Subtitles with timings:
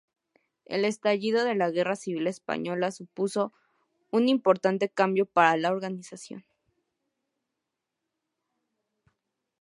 [0.65, 3.53] El estallido de la Guerra Civil española supuso
[4.09, 6.43] un importante cambio para la organización.